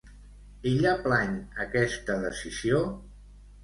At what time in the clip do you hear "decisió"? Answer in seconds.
2.29-2.85